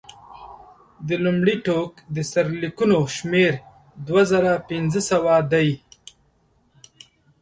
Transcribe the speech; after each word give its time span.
د 1.07 1.09
لومړي 1.23 1.55
ټوک 1.65 1.91
د 2.15 2.17
سرلیکونو 2.31 2.97
شمېر 3.15 3.53
دوه 4.07 4.23
زره 4.31 4.51
پنځه 4.69 5.01
سوه 5.09 5.33
دی. 5.51 5.69